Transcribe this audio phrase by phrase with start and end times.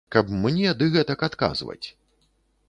[0.13, 1.87] Каб мне ды гэтак адказваць.